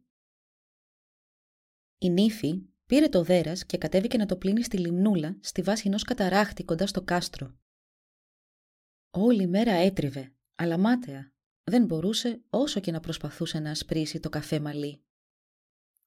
[1.97, 6.03] Η νύφη πήρε το δέρας και κατέβηκε να το πλύνει στη λιμνούλα στη βάση ενός
[6.03, 7.59] καταράχτη κοντά στο κάστρο.
[9.09, 11.33] Όλη μέρα έτριβε, αλλά μάταια.
[11.63, 15.03] Δεν μπορούσε όσο και να προσπαθούσε να ασπρίσει το καφέ μαλλί.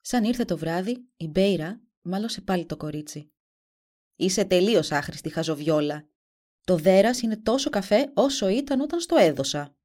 [0.00, 3.32] Σαν ήρθε το βράδυ, η Μπέιρα μάλωσε πάλι το κορίτσι.
[4.16, 6.09] «Είσαι τελείως άχρηστη, χαζοβιόλα.
[6.64, 9.76] Το δέρας είναι τόσο καφέ όσο ήταν όταν στο έδωσα».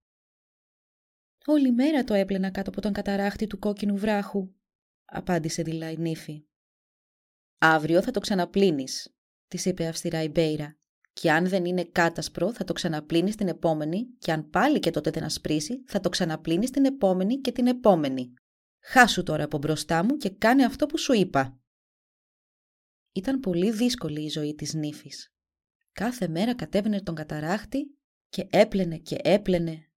[1.45, 4.53] «Όλη μέρα το έπλαινα κάτω από τον καταράχτη του κόκκινου βράχου»,
[5.05, 6.45] απάντησε δειλά η νύφη.
[7.57, 9.15] «Αύριο θα το ξαναπλύνεις»,
[9.47, 10.77] της είπε αυστηρά η Μπέιρα.
[11.13, 15.09] «Και αν δεν είναι κάτασπρο θα το ξαναπλύνεις την επόμενη και αν πάλι και τότε
[15.09, 18.33] δεν ασπρίσει θα το ξαναπλύνεις την επόμενη και την επόμενη.
[18.83, 21.59] Χάσου τώρα από μπροστά μου και κάνε αυτό που σου είπα».
[23.11, 25.33] Ήταν πολύ δύσκολη η ζωή της νύφης.
[25.99, 27.97] Κάθε μέρα κατέβαινε τον καταράχτη
[28.29, 29.89] και έπλαινε και έπλαινε.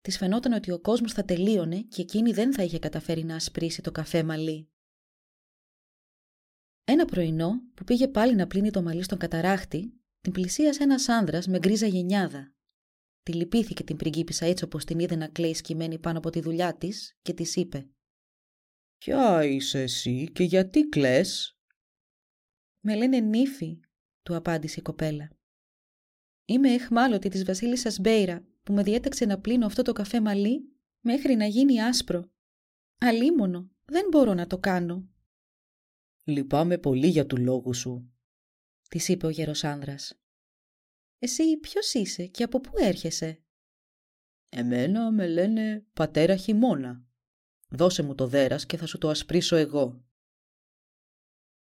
[0.00, 3.82] Της φαινόταν ότι ο κόσμος θα τελείωνε και εκείνη δεν θα είχε καταφέρει να ασπρίσει
[3.82, 4.70] το καφέ μαλλί.
[6.84, 11.46] Ένα πρωινό που πήγε πάλι να πλύνει το μαλλί στον καταράχτη, την πλησίασε ένας άνδρας
[11.46, 12.54] με γκρίζα γενιάδα.
[13.22, 16.76] Τη λυπήθηκε την πριγκίπισσα έτσι όπως την είδε να κλαίει σκημένη πάνω από τη δουλειά
[16.76, 17.90] της και της είπε
[18.98, 21.58] «Ποια είσαι εσύ και γιατί κλαις»
[22.80, 23.80] «Με λένε νύφη»,
[24.30, 25.30] του απάντησε η κοπέλα.
[26.44, 31.34] «Είμαι εχμάλωτη της βασίλισσας Μπέιρα που με διέταξε να πλύνω αυτό το καφέ μαλλί μέχρι
[31.34, 32.30] να γίνει άσπρο.
[32.98, 35.08] Αλίμονο, δεν μπορώ να το κάνω».
[36.24, 38.12] «Λυπάμαι πολύ για του λόγου σου»,
[38.88, 40.20] της είπε ο γέρος άνδρας.
[41.18, 43.42] «Εσύ ποιος είσαι και από πού έρχεσαι»
[44.48, 47.04] «Εμένα με λένε πατέρα χειμώνα.
[47.68, 50.04] Δώσε μου το δέρας και θα σου το ασπρίσω εγώ».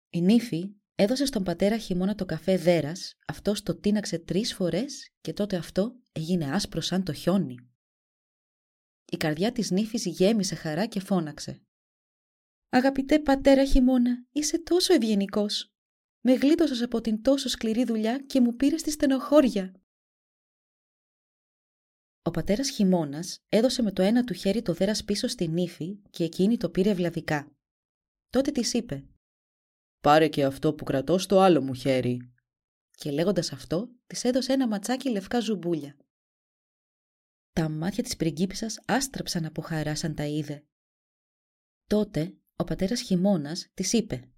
[0.10, 5.34] Η νύφη έδωσε στον πατέρα χειμώνα το καφέ δέρας, αυτός το τίναξε τρεις φορές και
[5.34, 7.70] τότε αυτό έγινε άσπρο σαν το χιόνι.
[9.12, 11.62] Η καρδιά της νύφης γέμισε χαρά και φώναξε.
[12.70, 15.74] «Αγαπητέ πατέρα χειμώνα, είσαι τόσο ευγενικός.
[16.22, 19.74] Με γλίτωσες από την τόσο σκληρή δουλειά και μου πήρες τη στενοχώρια».
[22.22, 26.24] Ο πατέρας χειμώνας έδωσε με το ένα του χέρι το δέρας πίσω στη νύφη και
[26.24, 27.56] εκείνη το πήρε βλαβικά.
[28.30, 29.06] Τότε της είπε
[30.06, 32.34] «Πάρε και αυτό που κρατώ στο άλλο μου χέρι».
[32.92, 35.98] Και λέγοντας αυτό, της έδωσε ένα ματσάκι λευκά ζουμπούλια.
[37.52, 40.66] Τα μάτια της πριγκίπισσας άστραψαν από χαρά σαν τα είδε.
[41.88, 44.32] Τότε ο πατέρας χειμώνας της είπε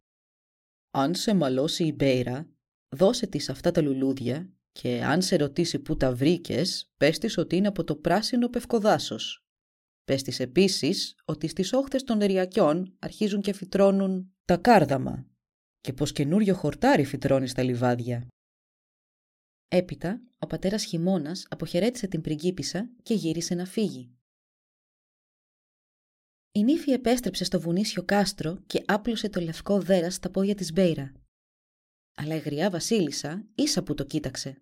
[0.92, 2.50] «Αν σε μαλώσει η μπέιρα,
[2.96, 7.56] δώσε της αυτά τα λουλούδια και αν σε ρωτήσει πού τα βρήκες, πες της ότι
[7.56, 9.46] είναι από το πράσινο πευκοδάσος.
[10.04, 15.28] Πες της επίσης ότι στις όχθες των εριακιών αρχίζουν και φυτρώνουν τα κάρδαμα
[15.88, 18.28] και πως καινούριο χορτάρι φυτρώνεις στα λιβάδια.
[19.68, 24.12] Έπειτα, ο πατέρας χειμώνας αποχαιρέτησε την πριγκίπισσα και γύρισε να φύγει.
[26.52, 31.14] Η νύφη επέστρεψε στο βουνίσιο κάστρο και άπλωσε το λευκό δέρας στα πόδια της Μπέιρα.
[32.16, 34.62] Αλλά η γριά βασίλισσα ίσα που το κοίταξε.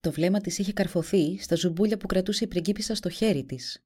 [0.00, 3.82] Το βλέμμα της είχε καρφωθεί στα ζουμπούλια που κρατούσε η πριγκίπισσα στο χέρι της.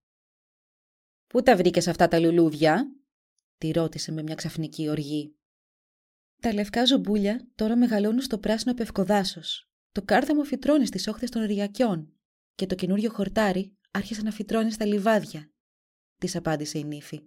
[1.26, 2.97] «Πού τα βρήκες αυτά τα λουλούδια»
[3.56, 5.37] τη ρώτησε με μια ξαφνική οργή.
[6.43, 9.71] Τα λευκά ζουμπούλια τώρα μεγαλώνουν στο πράσινο πευκοδάσος.
[9.93, 12.15] Το κάρδαμο φυτρώνει στις όχθες των ριακιών
[12.55, 15.53] και το καινούριο χορτάρι άρχισε να φυτρώνει στα λιβάδια,
[16.17, 17.25] της απάντησε η νύφη.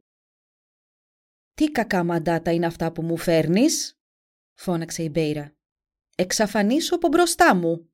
[1.53, 3.99] Τι κακά μαντάτα είναι αυτά που μου φέρνεις,
[4.53, 5.55] φώναξε η Μπέιρα.
[6.15, 7.89] Εξαφανίσου από μπροστά μου.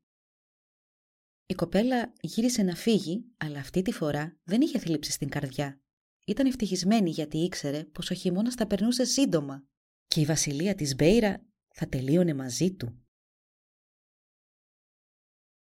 [1.46, 5.82] Η κοπέλα γύρισε να φύγει, αλλά αυτή τη φορά δεν είχε θλίψει στην καρδιά.
[6.26, 9.66] Ήταν ευτυχισμένη γιατί ήξερε πως ο χειμώνας τα περνούσε σύντομα
[10.12, 13.06] και η βασιλεία της Μπέιρα θα τελείωνε μαζί του.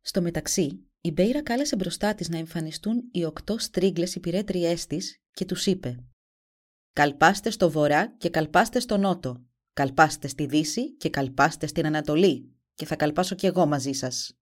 [0.01, 5.45] Στο μεταξύ, η Μπέιρα κάλεσε μπροστά της να εμφανιστούν οι οκτώ στρίγγλες υπηρέτριές της και
[5.45, 6.03] τους είπε
[6.93, 9.45] «Καλπάστε στο βορρά και καλπάστε στο νότο.
[9.73, 14.37] Καλπάστε στη δύση και καλπάστε στην ανατολή και θα καλπάσω κι εγώ μαζί σας.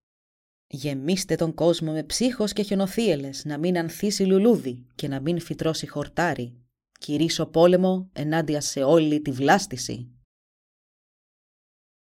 [0.68, 5.88] Γεμίστε τον κόσμο με ψύχος και χιονοθύελες, να μην ανθίσει λουλούδι και να μην φυτρώσει
[5.88, 6.67] χορτάρι.
[6.98, 10.12] Κηρύσω πόλεμο ενάντια σε όλη τη βλάστηση.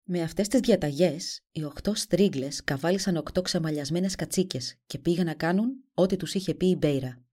[0.04, 5.84] Με αυτές τις διαταγές, οι οχτώ στρίγλες καβάλισαν οκτώ ξαμαλιασμένες κατσίκες και πήγαν να κάνουν
[5.94, 7.24] ό,τι τους είχε πει η Μπέιρα.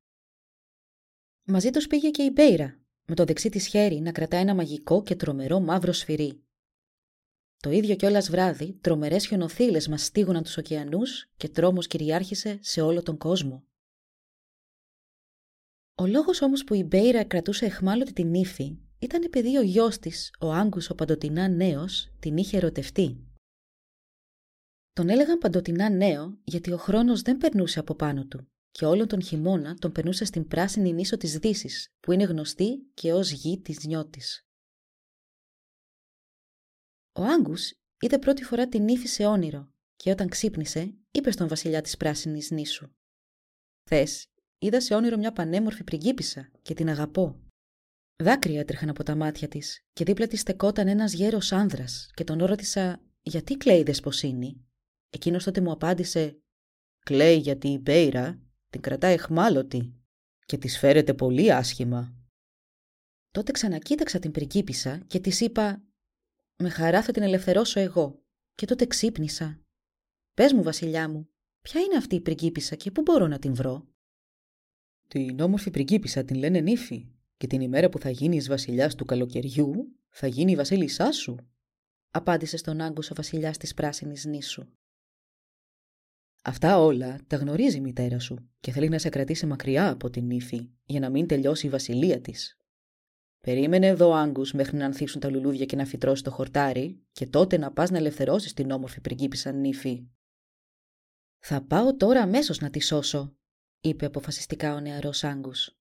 [1.45, 5.03] Μαζί τους πήγε και η Μπέιρα, με το δεξί της χέρι να κρατά ένα μαγικό
[5.03, 6.43] και τρομερό μαύρο σφυρί.
[7.57, 13.03] Το ίδιο κιόλας βράδυ, τρομερές χιονοθύλες μας στίγωναν τους ωκεανούς και τρόμος κυριάρχησε σε όλο
[13.03, 13.65] τον κόσμο.
[15.95, 20.31] Ο λόγος όμως που η Μπέιρα κρατούσε εχμάλωτη την ύφη ήταν επειδή ο γιος της,
[20.41, 23.27] ο Άγκους ο παντοτινά νέος, την είχε ερωτευτεί.
[24.93, 29.23] Τον έλεγαν παντοτινά νέο γιατί ο χρόνος δεν περνούσε από πάνω του και όλον τον
[29.23, 33.85] χειμώνα τον περνούσε στην πράσινη νήσο της Δύσης, που είναι γνωστή και ως γη της
[33.85, 34.47] νιώτης.
[37.13, 41.81] Ο Άγκους είδε πρώτη φορά την ύφη σε όνειρο και όταν ξύπνησε είπε στον βασιλιά
[41.81, 42.91] της πράσινης νήσου
[43.83, 44.27] «Θες,
[44.63, 47.41] είδα σε όνειρο μια πανέμορφη πριγκίπισσα και την αγαπώ.
[48.17, 52.45] Δάκρυα έτρεχαν από τα μάτια της και δίπλα της στεκόταν ένας γέρος άνδρας και τον
[52.45, 54.65] ρώτησα «Γιατί κλαίει η δεσποσίνη»
[55.11, 56.43] Εκείνος τότε μου απάντησε
[56.99, 59.95] «Κλαίει γιατί η Μπέιρα την κρατάει εχμάλωτη
[60.47, 62.17] και της φέρεται πολύ άσχημα».
[63.31, 65.83] Τότε ξανακοίταξα την πριγκίπισσα και της είπα
[66.57, 68.23] «Με χαρά θα την ελευθερώσω εγώ»
[68.55, 69.61] και τότε ξύπνησα.
[70.35, 71.29] «Πες μου βασιλιά μου,
[71.63, 73.92] ποια είναι αυτή η πριγκίπισσα και πού μπορώ να την βρω»
[75.13, 77.07] Την όμορφη πριγκίπισσα την λένε νύφη
[77.37, 79.73] και την ημέρα που θα γίνεις βασιλιάς του καλοκαιριού
[80.09, 81.37] θα γίνει η βασίλισσά σου,
[82.11, 84.67] απάντησε στον Άγκους ο βασιλιάς της πράσινης νήσου.
[86.43, 90.27] Αυτά όλα τα γνωρίζει η μητέρα σου και θέλει να σε κρατήσει μακριά από την
[90.27, 92.57] νύφη για να μην τελειώσει η βασιλεία της.
[93.41, 97.27] Περίμενε εδώ ο Άγκους μέχρι να ανθίσουν τα λουλούδια και να φυτρώσει το χορτάρι και
[97.27, 100.07] τότε να πας να ελευθερώσεις την όμορφη πριγκίπισσα νύφη.
[101.39, 103.37] «Θα πάω τώρα αμέσως να τη σώσω»,
[103.85, 105.77] είπε αποφασιστικά ο νεαρός Άγκους.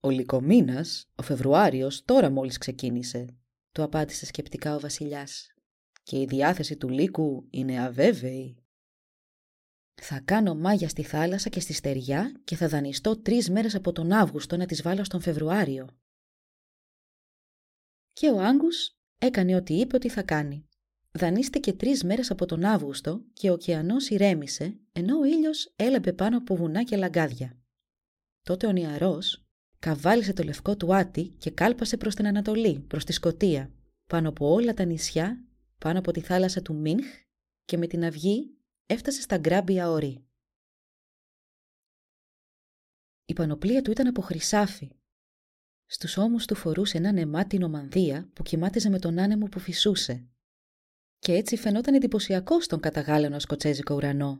[0.00, 3.36] «Ο Λυκομήνας, ο Φεβρουάριος, τώρα μόλις ξεκίνησε»,
[3.72, 5.54] του απάντησε σκεπτικά ο βασιλιάς.
[6.02, 8.56] «Και η διάθεση του Λύκου είναι αβέβαιη».
[9.94, 14.12] «Θα κάνω μάγια στη θάλασσα και στη στεριά και θα δανειστώ τρεις μέρες από τον
[14.12, 15.88] Αύγουστο να τις βάλω στον Φεβρουάριο».
[18.12, 20.67] Και ο Άγκους έκανε ό,τι είπε ότι θα κάνει.
[21.10, 26.36] Δανείστηκε τρεις μέρες από τον Αύγουστο και ο ωκεανός ηρέμησε, ενώ ο ήλιος έλαμπε πάνω
[26.38, 27.58] από βουνά και λαγκάδια.
[28.42, 29.46] Τότε ο νεαρός
[29.78, 33.72] καβάλισε το λευκό του άτι και κάλπασε προς την Ανατολή, προς τη Σκοτία,
[34.06, 35.44] πάνω από όλα τα νησιά,
[35.78, 37.06] πάνω από τη θάλασσα του Μίνχ
[37.64, 40.26] και με την αυγή έφτασε στα γκράμπια όρη.
[43.24, 44.90] Η πανοπλία του ήταν από χρυσάφι.
[45.86, 50.28] Στους ώμους του φορούσε έναν αιμάτινο μανδύα που κοιμάτιζε με τον άνεμο που φυσούσε
[51.18, 54.38] και έτσι φαινόταν εντυπωσιακό στον καταγάλανο σκοτσέζικο ουρανό.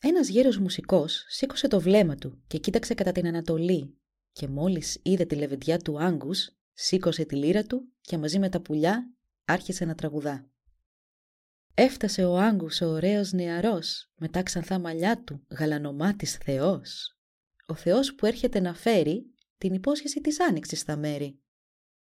[0.00, 3.98] Ένας γέρος μουσικός σήκωσε το βλέμμα του και κοίταξε κατά την Ανατολή
[4.32, 8.60] και μόλις είδε τη λεβεντιά του Άγκους, σήκωσε τη λύρα του και μαζί με τα
[8.60, 9.14] πουλιά
[9.44, 10.50] άρχισε να τραγουδά.
[11.74, 17.18] Έφτασε ο Άγκους ο ωραίος νεαρός, με τα ξανθά μαλλιά του, γαλανομάτης Θεός.
[17.66, 21.40] Ο Θεός που έρχεται να φέρει την υπόσχεση της άνοιξης στα μέρη.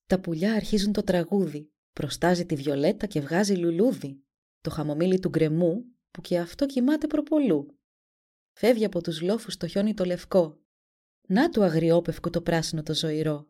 [0.06, 4.24] Τα πουλιά αρχίζουν το τραγούδι Προστάζει τη βιολέτα και βγάζει λουλούδι,
[4.60, 7.78] το χαμομήλι του γκρεμού που και αυτό κοιμάται προπολού.
[8.52, 10.60] Φεύγει από τους λόφους το χιόνι το λευκό.
[11.28, 13.46] Να του αγριόπευκου το πράσινο το ζωηρό.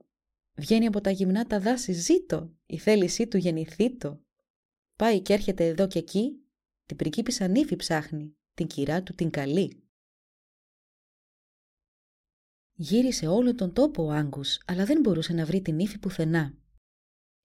[0.55, 4.21] Βγαίνει από τα γυμνά τα δάση ζήτω, η θέλησή του γεννηθήτω.
[4.97, 6.43] Πάει και έρχεται εδώ και εκεί,
[6.87, 9.83] την πριγκίπισσα νύφη ψάχνει, την κυρά του την καλή.
[12.75, 16.55] Γύρισε όλο τον τόπο ο Άγκους, αλλά δεν μπορούσε να βρει την νύφη πουθενά.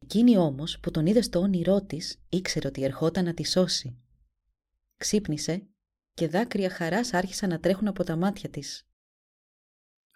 [0.03, 3.97] Εκείνη όμως που τον είδε στο όνειρό της ήξερε ότι ερχόταν να τη σώσει.
[4.97, 5.67] ξύπνησε
[6.13, 8.87] και δάκρυα χαράς άρχισαν να τρέχουν από τα μάτια της.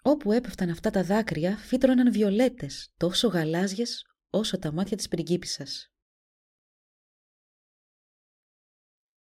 [0.02, 5.92] Όπου έπεφταν αυτά τα δάκρυα φύτρωναν βιολέτες, τόσο γαλάζιες όσο τα μάτια της πριγκίπισσας.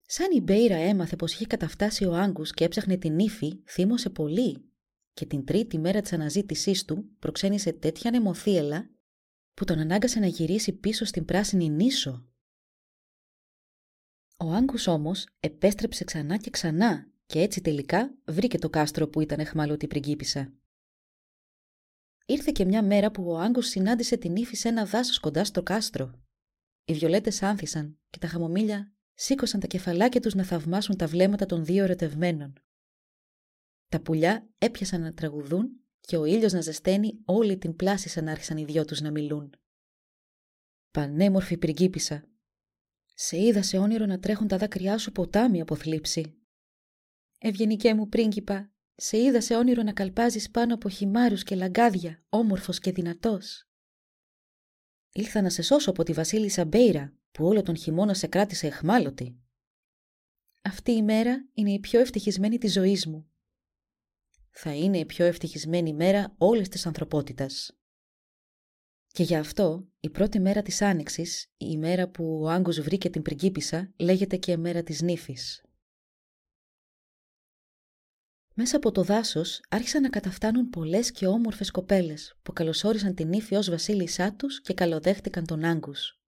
[0.02, 4.72] Σαν η Μπέιρα έμαθε πως είχε καταφτάσει ο Άγκους και έψαχνε την ύφη, θύμωσε πολύ
[5.14, 8.97] και την τρίτη μέρα της αναζήτησής του προξένησε τέτοια νεμοθύελα
[9.58, 12.28] που τον ανάγκασε να γυρίσει πίσω στην πράσινη νήσο.
[14.38, 19.40] Ο Άγκους όμως επέστρεψε ξανά και ξανά και έτσι τελικά βρήκε το κάστρο που ήταν
[19.40, 20.54] εχμαλωτή πριγκίπισσα.
[22.26, 25.64] Ήρθε και μια μέρα που ο Άγκους συνάντησε την ύφη σε ένα δάσος κοντά στο
[25.64, 26.22] κάστρο.
[26.86, 31.66] Οι βιολέτες άνθησαν και τα χαμομήλια σήκωσαν τα κεφαλάκια τους να θαυμάσουν τα βλέμματα των
[31.66, 32.54] δύο ερωτευμένων.
[33.88, 38.58] Τα πουλιά έπιασαν να τραγουδούν και ο ήλιος να ζεσταίνει όλη την πλάση σαν άρχισαν
[38.58, 39.56] οι δυο τους να μιλούν.
[40.92, 42.28] Πανέμορφη πριγκίπισσα.
[43.14, 46.38] Σε είδα σε όνειρο να τρέχουν τα δάκρυά σου ποτάμι από θλίψη.
[47.38, 52.80] Ευγενικέ μου πρίγκιπα, σε είδα σε όνειρο να καλπάζεις πάνω από χυμάρους και λαγκάδια, όμορφος
[52.80, 53.70] και δυνατός.
[55.12, 59.40] Ήλθα να σε σώσω από τη βασίλισσα Μπέιρα, που όλο τον χειμώνα σε κράτησε εχμάλωτη.
[60.62, 63.32] Αυτή η μέρα είναι η πιο ευτυχισμένη της ζωής μου.
[64.60, 67.78] Θα είναι η πιο ευτυχισμένη μέρα όλης της ανθρωπότητας.
[69.08, 73.22] Και γι' αυτό η πρώτη μέρα της Άνοιξης, η ημέρα που ο Άγκος βρήκε την
[73.22, 75.66] πριγκίπισσα, λέγεται και μέρα της νύφης.
[78.54, 83.56] Μέσα από το δάσος άρχισαν να καταφτάνουν πολλές και όμορφες κοπέλες που καλωσόρισαν την νύφη
[83.56, 86.22] ως βασίλισσά τους και καλοδέχτηκαν τον Άγκους.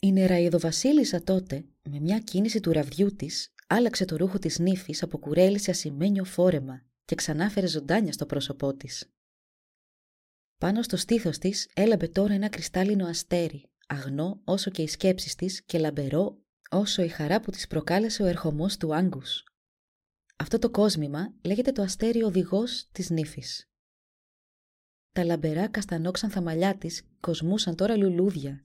[0.00, 5.18] Η νεραϊδοβασίλισσα τότε, με μια κίνηση του ραβδιού της, άλλαξε το ρούχο της νύφης από
[5.18, 9.12] κουρέλι σε ασημένιο φόρεμα και ξανάφερε ζωντάνια στο πρόσωπό της.
[10.58, 15.62] Πάνω στο στήθος της έλαμπε τώρα ένα κρυστάλλινο αστέρι, αγνό όσο και οι σκέψεις της
[15.64, 16.38] και λαμπερό
[16.70, 19.44] όσο η χαρά που της προκάλεσε ο ερχομός του Άγκους.
[20.36, 23.68] Αυτό το κόσμημα λέγεται το αστέρι οδηγός της νύφης.
[25.12, 28.60] Τα λαμπερά καστανόξανθα μαλλιά της κοσμούσαν τώρα λουλούδια.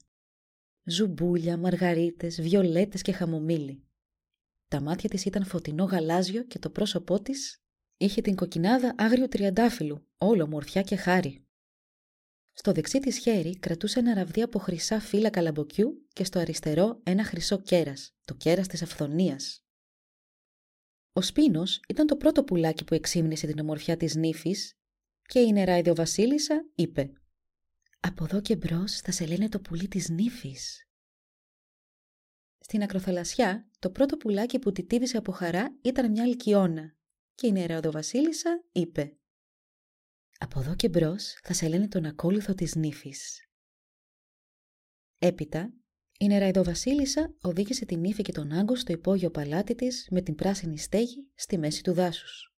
[0.84, 3.84] Ζουμπούλια, μαργαρίτες, βιολέτες και χαμομήλι.
[4.70, 7.62] Τα μάτια της ήταν φωτεινό γαλάζιο και το πρόσωπό της
[7.96, 11.46] είχε την κοκκινάδα άγριο τριαντάφυλλου, όλο μορφιά και χάρη.
[12.52, 17.24] Στο δεξί της χέρι κρατούσε ένα ραβδί από χρυσά φύλλα καλαμποκιού και στο αριστερό ένα
[17.24, 19.64] χρυσό κέρας, το κέρας της αυθονίας.
[21.12, 24.78] Ο Σπίνος ήταν το πρώτο πουλάκι που εξήμνησε την ομορφιά της νύφης
[25.22, 27.12] και η νεράιδιο βασίλισσα είπε
[28.00, 30.89] «Από εδώ και μπρος θα σε λένε το πουλί της νύφης».
[32.70, 36.96] Στην ακροθαλασσιά, το πρώτο πουλάκι που τιτίβησε από χαρά ήταν μια λυκιώνα
[37.34, 39.16] και η νεράιδιο βασίλισσα είπε
[40.38, 43.48] «Από εδώ και μπρος θα σε λένε τον ακόλουθο της νύφης».
[45.18, 45.72] Έπειτα,
[46.18, 50.78] η νεραϊδοβασίλισσα οδήγησε την ύφη και τον άγκο στο υπόγειο παλάτι της με την πράσινη
[50.78, 52.54] στέγη στη μέση του δάσους.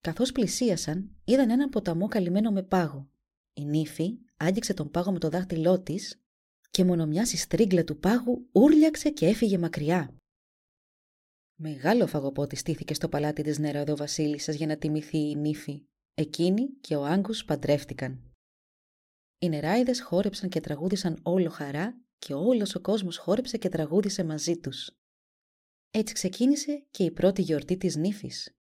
[0.00, 3.10] Καθώς πλησίασαν, είδαν έναν ποταμό καλυμμένο με πάγο.
[3.52, 6.24] Η νύφη άγγιξε τον πάγο με το δάχτυλό της
[6.70, 10.14] και μόνο μια στρίγκλα του πάγου ούρλιαξε και έφυγε μακριά.
[11.62, 15.84] Μεγάλο φαγοπότη στήθηκε στο παλάτι της νεραϊδοβασίλισσας για να τιμηθεί η νύφη.
[16.14, 18.32] Εκείνη και ο Άγκους παντρεύτηκαν.
[19.38, 24.56] Οι νεράιδες χόρεψαν και τραγούδισαν όλο χαρά και όλος ο κόσμος χόρεψε και τραγούδισε μαζί
[24.58, 24.90] τους.
[25.90, 28.54] Έτσι ξεκίνησε και η πρώτη γιορτή της νύφης.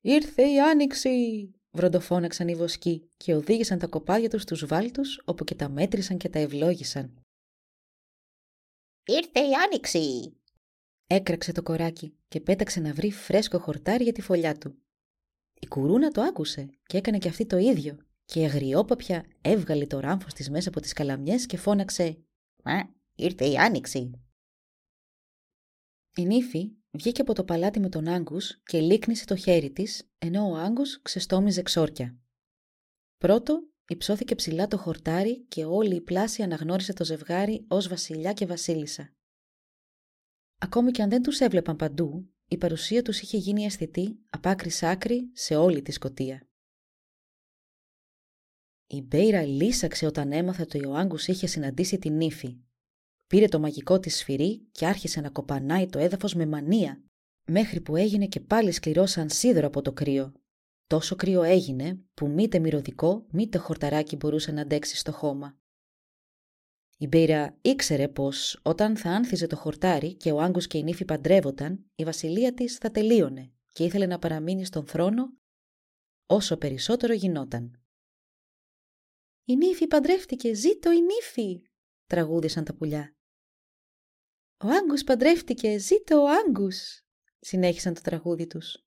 [0.00, 5.54] «Ήρθε η Άνοιξη!» Βροντοφώναξαν οι βοσκοί και οδήγησαν τα κοπάδια τους στους βάλτους όπου και
[5.54, 7.22] τα μέτρησαν και τα ευλόγησαν.
[9.04, 10.32] «Ήρθε η Άνοιξη!»
[11.06, 14.82] έκραξε το κοράκι και πέταξε να βρει φρέσκο χορτάρι για τη φωλιά του.
[15.60, 20.34] Η κουρούνα το άκουσε και έκανε και αυτή το ίδιο και αγριόπαπια έβγαλε το ράμφος
[20.34, 22.24] της μέσα από τις καλαμιές και φώναξε
[22.64, 24.10] «Μα, ήρθε η άνοιξη».
[26.16, 30.50] Η νύφη βγήκε από το παλάτι με τον Άγκους και λίκνησε το χέρι της, ενώ
[30.50, 32.18] ο Άγκους ξεστόμιζε ξόρκια.
[33.16, 38.46] Πρώτο υψώθηκε ψηλά το χορτάρι και όλη η πλάση αναγνώρισε το ζευγάρι ως βασιλιά και
[38.46, 39.12] βασίλισσα.
[40.58, 44.70] Ακόμη και αν δεν τους έβλεπαν παντού, η παρουσία τους είχε γίνει αισθητή απ' άκρη
[44.70, 46.48] σ' άκρη σε όλη τη σκοτία.
[48.86, 52.60] Η Μπέιρα λύσαξε όταν έμαθε ότι ο Άγκους είχε συναντήσει την νύφη.
[53.28, 57.02] Πήρε το μαγικό της σφυρί και άρχισε να κοπανάει το έδαφος με μανία,
[57.50, 60.32] μέχρι που έγινε και πάλι σκληρό σαν σίδερο από το κρύο.
[60.86, 65.58] Τόσο κρύο έγινε που μήτε μυρωδικό, μήτε χορταράκι μπορούσε να αντέξει στο χώμα.
[66.98, 71.04] Η Μπέιρα ήξερε πως όταν θα άνθιζε το χορτάρι και ο Άγκους και η νύφη
[71.04, 75.36] παντρεύονταν, η βασιλεία της θα τελείωνε και ήθελε να παραμείνει στον θρόνο
[76.26, 77.82] όσο περισσότερο γινόταν.
[79.44, 81.62] «Η νύφη παντρεύτηκε, ζήτω η νύφη»,
[82.06, 83.17] τραγούδισαν τα πουλιά.
[84.64, 85.78] «Ο Άγκους παντρεύτηκε!
[85.78, 87.02] Ζήτω ο Άγκους!»
[87.40, 88.86] συνέχισαν το τραγούδι τους.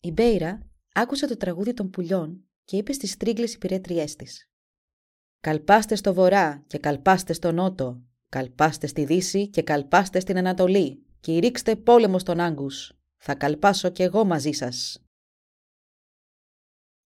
[0.00, 4.50] Η Μπέιρα άκουσε το τραγούδι των πουλιών και είπε στις τρίγλες υπηρέτριές της.
[5.40, 11.38] «Καλπάστε στο βορρά και καλπάστε στο νότο, καλπάστε στη δύση και καλπάστε στην ανατολή και
[11.38, 12.92] ρίξτε πόλεμο στον Άγκους.
[13.16, 15.06] Θα καλπάσω κι εγώ μαζί σας».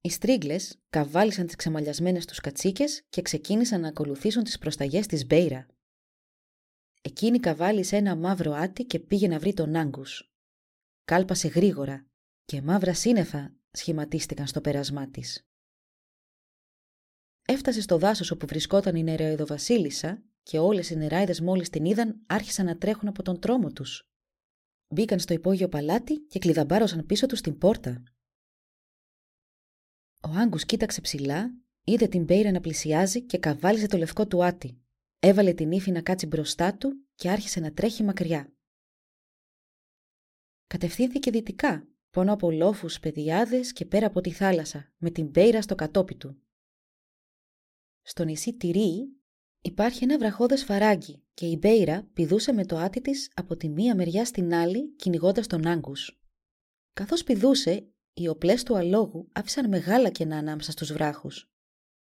[0.01, 5.67] Οι στρίγλες καβάλισαν τις ξεμαλιασμένες τους κατσίκες και ξεκίνησαν να ακολουθήσουν τις προσταγές της Μπέιρα.
[7.07, 10.33] Εκείνη καβάλισε ένα μαύρο άτι και πήγε να βρει τον Άγκους.
[11.05, 12.07] Κάλπασε γρήγορα
[12.45, 15.49] και μαύρα σύννεφα σχηματίστηκαν στο πέρασμά της.
[17.43, 22.67] Έφτασε στο δάσος όπου βρισκόταν η νεροειδοβασίλισσα και όλες οι νεράιδες μόλις την είδαν άρχισαν
[22.67, 24.11] να τρέχουν από τον τρόμο τους.
[24.89, 28.03] Μπήκαν στο υπόγειο παλάτι και κλειδαμπάρωσαν πίσω τους την πόρτα.
[30.23, 34.81] Ο Άγκους κοίταξε ψηλά, είδε την Πέιρα να πλησιάζει και καβάλιζε το λευκό του άτι.
[35.19, 38.53] Έβαλε την ύφη να κάτσει μπροστά του και άρχισε να τρέχει μακριά.
[40.67, 45.75] Κατευθύνθηκε δυτικά, πάνω από λόφους, πεδιάδες και πέρα από τη θάλασσα, με την Πέιρα στο
[45.75, 46.43] κατόπι του.
[48.03, 49.17] Στο νησί Τυρί
[49.61, 53.95] υπάρχει ένα βραχώδες φαράγγι και η Μπέιρα πηδούσε με το άτι της από τη μία
[53.95, 56.21] μεριά στην άλλη κυνηγώντας τον Άγκους.
[56.93, 61.51] Καθώς πηδούσε, οι οπλές του αλόγου άφησαν μεγάλα κενά ανάμεσα στους βράχους.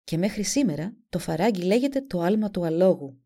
[0.06, 3.20] Και μέχρι σήμερα το φαράγγι λέγεται το άλμα του αλόγου.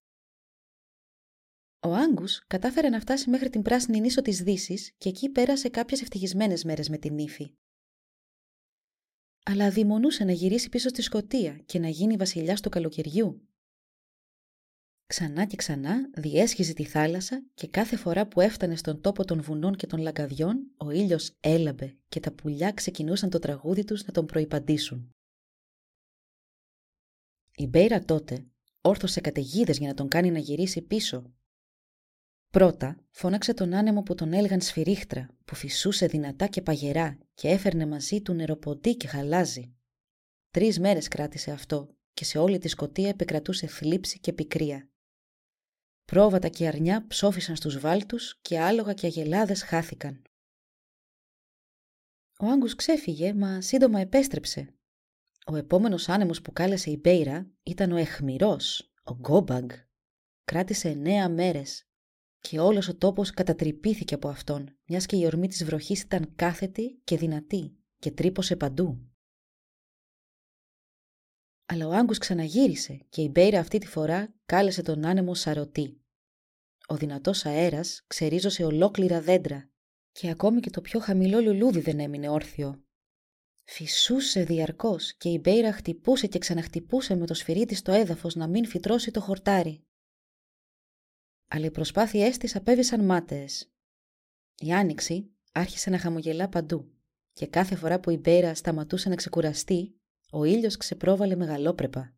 [1.80, 6.02] Ο Άγκους κατάφερε να φτάσει μέχρι την πράσινη νήσο της Δύσης και εκεί πέρασε κάποιες
[6.02, 7.54] ευτυχισμένες μέρες με την ύφη.
[9.46, 13.50] Αλλά αδειμονούσε να γυρίσει πίσω στη Σκοτία και να γίνει βασιλιάς του καλοκαιριού.
[15.06, 19.76] Ξανά και ξανά διέσχιζε τη θάλασσα και κάθε φορά που έφτανε στον τόπο των βουνών
[19.76, 24.26] και των λαγκαδιών, ο ήλιος έλαμπε και τα πουλιά ξεκινούσαν το τραγούδι τους να τον
[24.26, 25.14] προϋπαντήσουν.
[27.60, 28.46] Η Μπέιρα τότε
[28.82, 31.34] όρθωσε καταιγίδες για να τον κάνει να γυρίσει πίσω.
[32.50, 37.86] Πρώτα φώναξε τον άνεμο που τον έλεγαν σφυρίχτρα, που φυσούσε δυνατά και παγερά και έφερνε
[37.86, 39.76] μαζί του νεροποντί και χαλάζι.
[40.50, 44.89] Τρεις μέρες κράτησε αυτό και σε όλη τη σκοτία επικρατούσε θλίψη και πικρία.
[46.06, 50.22] Πρόβατα και αρνιά ψόφισαν στους βάλτους και άλογα και αγελάδες χάθηκαν.
[52.39, 54.74] Ο Άγκους ξέφυγε, μα σύντομα επέστρεψε.
[55.52, 59.70] Ο επόμενος άνεμος που κάλεσε η Μπέιρα ήταν ο Αιχμηρός, ο Γκόμπαγκ.
[60.44, 61.88] Κράτησε εννέα μέρες
[62.40, 67.02] και όλος ο τόπος κατατρυπήθηκε από αυτόν, μιας και η ορμή της βροχής ήταν κάθετη
[67.04, 69.12] και δυνατή και τρύπωσε παντού.
[71.66, 76.02] Αλλά ο Άνγκους ξαναγύρισε και η Μπέιρα αυτή τη φορά κάλεσε τον άνεμο σαρωτή.
[76.88, 79.70] Ο δυνατός αέρας ξερίζωσε ολόκληρα δέντρα
[80.12, 82.84] και ακόμη και το πιο χαμηλό λουλούδι δεν έμεινε όρθιο.
[83.71, 88.47] Φυσούσε διαρκώς και η Μπέιρα χτυπούσε και ξαναχτυπούσε με το σφυρί της το έδαφος να
[88.47, 89.84] μην φυτρώσει το χορτάρι.
[91.47, 93.71] Αλλά οι προσπάθειές της απέβησαν μάταιες.
[94.55, 96.91] Η άνοιξη άρχισε να χαμογελά παντού
[97.34, 99.99] και κάθε φορά που η Μπέιρα σταματούσε να ξεκουραστεί,
[100.32, 102.15] ο ήλιος ξεπρόβαλε μεγαλόπρεπα.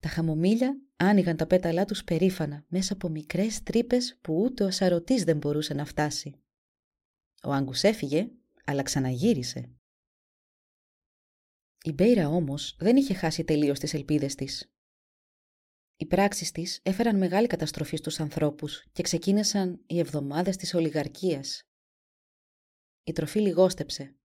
[0.00, 5.24] Τα χαμομήλια άνοιγαν τα πέταλά τους περήφανα μέσα από μικρές τρύπες που ούτε ο σαρωτής
[5.24, 6.40] δεν μπορούσε να φτάσει.
[7.42, 8.30] Ο Άγκους έφυγε,
[8.64, 9.75] αλλά ξαναγύρισε.
[11.86, 14.70] Η Μπέιρα όμως δεν είχε χάσει τελείως τις ελπίδες της.
[15.96, 21.62] Οι πράξεις της έφεραν μεγάλη καταστροφή στους ανθρώπους και ξεκίνησαν οι εβδομάδες της ολιγαρκίας.
[23.04, 24.16] Η τροφή λιγόστεψε.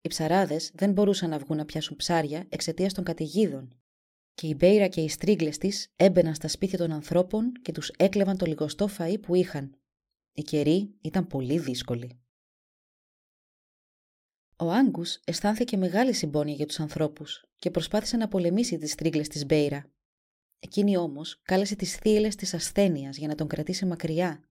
[0.00, 3.80] Οι ψαράδες δεν μπορούσαν να βγουν να πιάσουν ψάρια εξαιτίας των καταιγίδων
[4.34, 8.36] και η Μπέιρα και οι στρίγλες της έμπαιναν στα σπίτια των ανθρώπων και τους έκλεβαν
[8.36, 9.76] το λιγοστό φαΐ που είχαν.
[10.32, 12.23] Η καιροί ήταν πολύ δύσκολη.
[14.56, 19.46] Ο Άγκους αισθάνθηκε μεγάλη συμπόνια για τους ανθρώπους και προσπάθησε να πολεμήσει τις τρίγλες της
[19.46, 19.90] Μπέιρα.
[20.58, 24.48] Εκείνη όμως κάλεσε τις θύελες της ασθένειας για να τον κρατήσει μακριά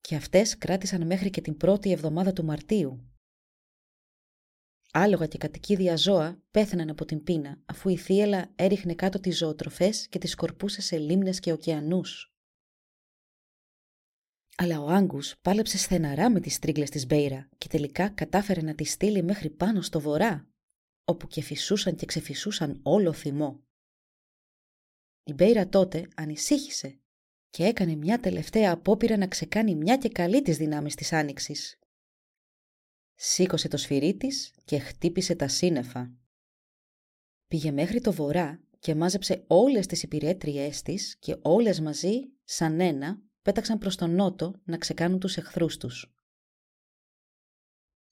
[0.00, 3.08] και αυτές κράτησαν μέχρι και την πρώτη εβδομάδα του Μαρτίου.
[4.92, 10.08] Άλογα και κατοικίδια ζώα πέθαναν από την πείνα αφού η θύελα έριχνε κάτω τις ζωοτροφές
[10.08, 12.33] και τις σκορπούσε σε λίμνες και ωκεανούς.
[14.56, 18.84] Αλλά ο Άγκους πάλεψε στεναρά με τις τρίγλες της Μπέιρα και τελικά κατάφερε να τη
[18.84, 20.48] στείλει μέχρι πάνω στο βορρά,
[21.04, 23.62] όπου και φυσούσαν και ξεφυσούσαν όλο θυμό.
[25.24, 26.98] Η Μπέιρα τότε ανησύχησε
[27.50, 31.78] και έκανε μια τελευταία απόπειρα να ξεκάνει μια και καλή τις δυνάμεις της άνοιξης.
[33.14, 36.12] Σήκωσε το σφυρί της και χτύπησε τα σύννεφα.
[37.46, 43.22] Πήγε μέχρι το βορρά και μάζεψε όλες τις υπηρέτριές της και όλες μαζί, σαν ένα,
[43.44, 46.14] πέταξαν προς τον νότο να ξεκάνουν τους εχθρούς τους.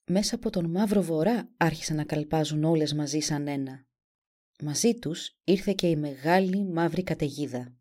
[0.06, 3.86] Μέσα από τον μαύρο βορρά άρχισαν να καλπάζουν όλες μαζί σαν ένα.
[4.62, 7.76] Μαζί τους ήρθε και η μεγάλη μαύρη καταιγίδα.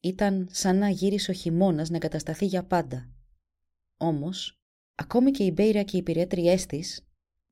[0.00, 3.10] ήταν σαν να γύρισε ο χειμώνας να κατασταθεί για πάντα.
[3.96, 4.60] Όμως,
[4.94, 7.08] ακόμη και η Μπέιρα και οι υπηρέτριές της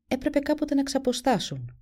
[0.08, 1.78] έπρεπε κάποτε να ξαποστάσουν.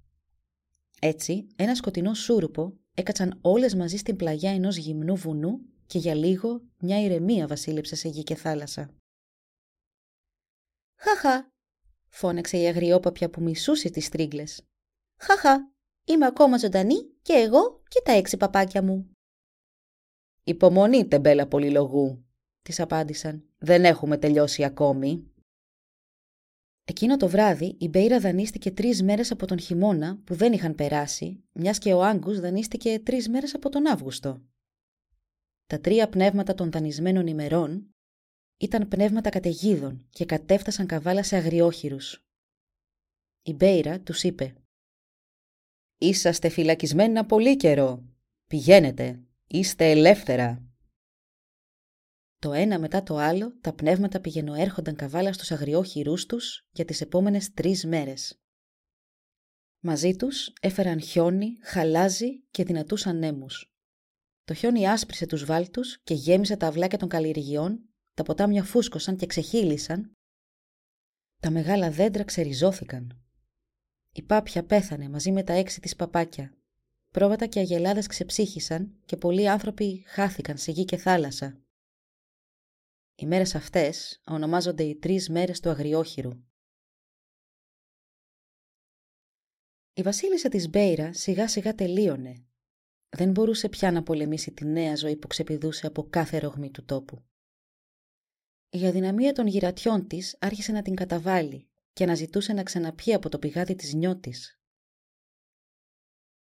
[1.01, 6.63] Έτσι, ένα σκοτεινό σούρουπο έκατσαν όλες μαζί στην πλαγιά ενός γυμνού βουνού και για λίγο
[6.79, 8.95] μια ηρεμία βασίλεψε σε γη και θάλασσα.
[10.99, 11.53] «Χαχα»,
[12.09, 14.63] φώναξε η αγριόπαπια που μισούσε τις τρίγκλες.
[15.21, 15.73] «Χαχα,
[16.05, 19.11] είμαι ακόμα ζωντανή και εγώ και τα έξι παπάκια μου».
[20.45, 22.25] «Υπομονή, τεμπέλα πολυλογού»,
[22.63, 23.45] της απάντησαν.
[23.59, 25.33] «Δεν έχουμε τελειώσει ακόμη».
[26.85, 31.45] Εκείνο το βράδυ η Μπέιρα δανείστηκε τρεις μέρες από τον χειμώνα που δεν είχαν περάσει,
[31.53, 34.43] μιας και ο Άγκους δανείστηκε τρεις μέρες από τον Αύγουστο.
[35.73, 37.95] Τα τρία πνεύματα των δανεισμένων ημερών
[38.57, 42.27] ήταν πνεύματα καταιγίδων και κατέφτασαν καβάλα σε αγριόχειρους.
[43.43, 44.55] Η Μπέιρα τους είπε
[45.99, 48.05] «Είσαστε φυλακισμένα πολύ καιρό.
[48.47, 49.23] Πηγαίνετε.
[49.47, 50.73] Είστε ελεύθερα».
[52.39, 57.53] Το ένα μετά το άλλο, τα πνεύματα πηγαινοέρχονταν καβάλα στους αγριόχειρούς τους για τις επόμενες
[57.53, 58.41] τρεις μέρες.
[59.81, 63.72] Μαζί τους έφεραν χιόνι, χαλάζι και δυνατούς ανέμους.
[64.45, 69.27] Το χιόνι άσπρισε τους βάλτους και γέμισε τα αυλάκια των καλλιεργειών, τα ποτάμια φούσκωσαν και
[69.27, 70.17] ξεχύλισαν.
[71.41, 73.23] Τα μεγάλα δέντρα ξεριζώθηκαν.
[74.13, 76.57] Η πάπια πέθανε μαζί με τα έξι της παπάκια.
[77.11, 81.61] Πρόβατα και αγελάδες ξεψύχησαν και πολλοί άνθρωποι χάθηκαν σε γη και θάλασσα.
[83.15, 86.45] Οι μέρες αυτές ονομάζονται οι τρεις μέρες του αγριόχειρου.
[89.93, 92.47] Η βασίλισσα της Μπέιρα σιγά σιγά τελείωνε.
[93.17, 97.23] Δεν μπορούσε πια να πολεμήσει τη νέα ζωή που ξεπηδούσε από κάθε ρογμή του τόπου.
[98.69, 103.29] Η αδυναμία των γυρατιών της άρχισε να την καταβάλει και να ζητούσε να ξαναπιεί από
[103.29, 104.61] το πηγάδι της νιώτης.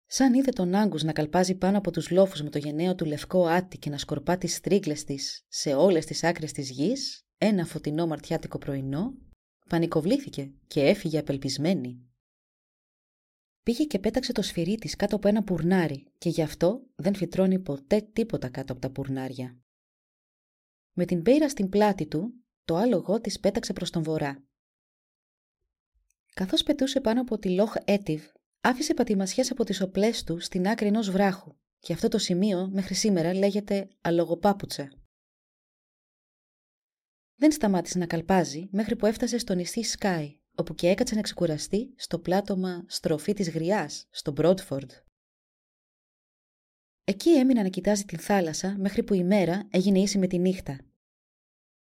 [0.07, 3.47] Σαν είδε τον Άγκους να καλπάζει πάνω από τους λόφους με το γενναίο του λευκό
[3.47, 8.07] άτι και να σκορπά τις στρίγκλες της σε όλες τις άκρες της γης, ένα φωτεινό
[8.07, 9.15] μαρτιάτικο πρωινό,
[9.69, 12.07] πανικοβλήθηκε και έφυγε απελπισμένη.
[13.67, 17.59] Πήγε και πέταξε το σφυρί της κάτω από ένα πουρνάρι και γι' αυτό δεν φυτρώνει
[17.59, 19.59] ποτέ τίποτα κάτω από τα πουρνάρια.
[20.93, 24.45] Με την πέιρα στην πλάτη του, το άλογο της πέταξε προς τον βορρά.
[26.35, 28.25] Καθώς πετούσε πάνω από τη Λόχ Έτιβ,
[28.61, 32.95] άφησε πατημασιές από τις οπλές του στην άκρη ενός βράχου και αυτό το σημείο μέχρι
[32.95, 34.93] σήμερα λέγεται αλογοπάπουτσα.
[37.35, 41.95] Δεν σταμάτησε να καλπάζει μέχρι που έφτασε στο νησί Σκάι, όπου και έκατσε να ξεκουραστεί
[41.97, 44.91] στο πλάτωμα στροφή της γριάς, στο Μπρότφορντ.
[47.05, 50.81] Εκεί έμεινε να κοιτάζει την θάλασσα μέχρι που η μέρα έγινε ίση με τη νύχτα.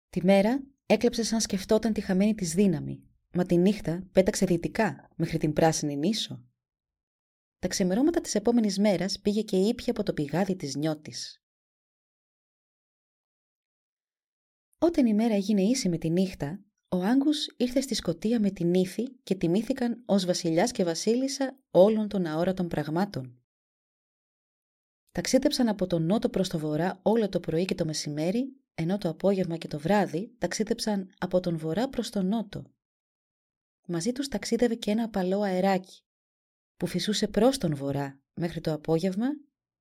[0.09, 3.03] Τη μέρα έκλεψε σαν σκεφτόταν τη χαμένη της δύναμη,
[3.33, 6.45] μα τη νύχτα πέταξε δυτικά μέχρι την πράσινη νήσο.
[7.59, 11.43] Τα ξημερώματα της επόμενης μέρας πήγε και ήπια από το πηγάδι της νιώτης.
[14.79, 18.75] Όταν η μέρα έγινε ίση με τη νύχτα, ο Άγκους ήρθε στη Σκοτία με την
[18.75, 23.43] ύφη και τιμήθηκαν ως βασιλιάς και βασίλισσα όλων των αόρατων πραγμάτων.
[25.11, 29.09] Ταξίδεψαν από τον νότο προς το βορρά όλο το πρωί και το μεσημέρι, ενώ το
[29.09, 32.65] απόγευμα και το βράδυ ταξίδεψαν από τον βορρά προς τον νότο.
[33.87, 36.03] Μαζί τους ταξίδευε και ένα απαλό αεράκι,
[36.77, 39.27] που φυσούσε προς τον βορρά μέχρι το απόγευμα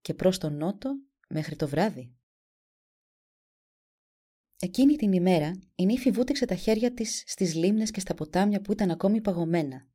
[0.02, 2.19] και προς τον νότο μέχρι το βράδυ.
[4.62, 8.72] Εκείνη την ημέρα η νύφη βούτυξε τα χέρια της στις λίμνες και στα ποτάμια που
[8.72, 9.88] ήταν ακόμη παγωμένα.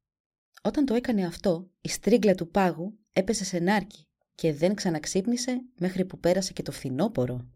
[0.62, 6.04] Όταν το έκανε αυτό, η στρίγκλα του πάγου έπεσε σε νάρκη και δεν ξαναξύπνησε μέχρι
[6.04, 7.48] που πέρασε και το φθινόπορο.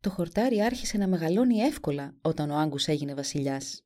[0.00, 3.84] Το χορτάρι άρχισε να μεγαλώνει εύκολα όταν ο Άγκους έγινε βασιλιάς.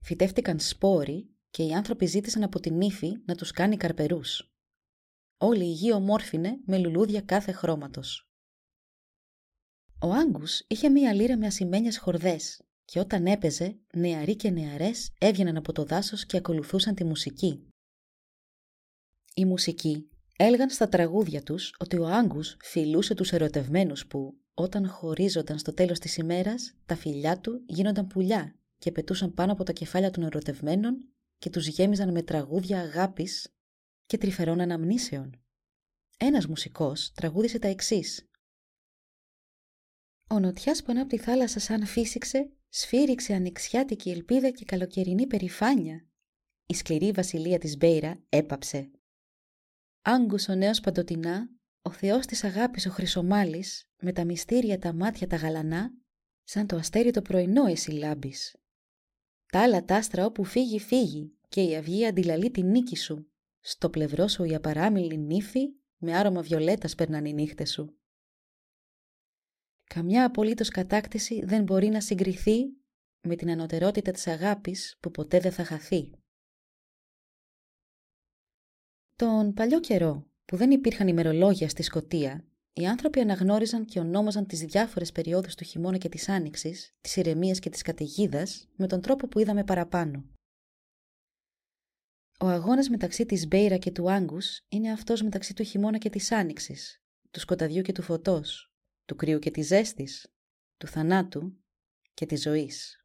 [0.00, 4.54] Φυτεύτηκαν σπόροι και οι άνθρωποι ζήτησαν από την ύφη να τους κάνει καρπερούς.
[5.36, 8.25] Όλη η γη ομόρφινε με λουλούδια κάθε χρώματος.
[10.00, 15.56] Ο Άγκους είχε μία λύρα με ασημένιες χορδές και όταν έπαιζε, νεαροί και νεαρές έβγαιναν
[15.56, 17.68] από το δάσος και ακολουθούσαν τη μουσική.
[19.34, 25.58] Οι μουσικοί έλεγαν στα τραγούδια τους ότι ο Άγκους φιλούσε τους ερωτευμένους που, όταν χωρίζονταν
[25.58, 30.10] στο τέλος της ημέρας, τα φιλιά του γίνονταν πουλιά και πετούσαν πάνω από τα κεφάλια
[30.10, 33.54] των ερωτευμένων και τους γέμιζαν με τραγούδια αγάπης
[34.06, 35.40] και τρυφερών αναμνήσεων.
[36.18, 38.28] Ένας μουσικός τραγούδισε τα εξής.
[40.30, 46.06] Ο νοτιάς που ανάπτει θάλασσα σαν φύσηξε, σφύριξε ανοιξιάτικη ελπίδα και καλοκαιρινή περηφάνεια.
[46.66, 48.90] Η σκληρή βασιλεία της Μπέιρα έπαψε.
[50.02, 51.50] Άγκους ο νέος παντοτινά,
[51.82, 55.92] ο θεός της αγάπης ο Χρυσομάλης, με τα μυστήρια τα μάτια τα γαλανά,
[56.44, 58.56] σαν το αστέρι το πρωινό εσύ λάμπεις.
[59.52, 63.30] Τα άλλα τάστρα όπου φύγει φύγει και η αυγή αντιλαλεί τη νίκη σου.
[63.60, 67.98] Στο πλευρό σου η απαράμιλη νύφη με άρωμα βιολέτας περνάνε οι νύχτες σου.
[69.94, 72.76] Καμιά απολύτως κατάκτηση δεν μπορεί να συγκριθεί
[73.20, 76.10] με την ανωτερότητα της αγάπης που ποτέ δεν θα χαθεί.
[79.14, 84.60] Τον παλιό καιρό που δεν υπήρχαν ημερολόγια στη Σκοτία, οι άνθρωποι αναγνώριζαν και ονόμαζαν τις
[84.60, 89.28] διάφορες περιόδους του χειμώνα και της άνοιξης, της ηρεμίας και της καταιγίδας με τον τρόπο
[89.28, 90.24] που είδαμε παραπάνω.
[92.40, 96.32] Ο αγώνας μεταξύ της Μπέιρα και του Άγκους είναι αυτός μεταξύ του χειμώνα και της
[96.32, 98.75] άνοιξης, του σκοταδιού και του φωτός,
[99.06, 100.32] του κρύου και της ζέστης,
[100.76, 101.56] του θανάτου
[102.14, 103.00] και της ζωής.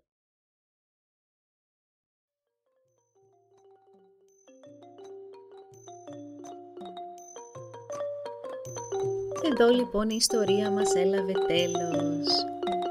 [9.52, 12.28] Εδώ λοιπόν η ιστορία μας έλαβε τέλος.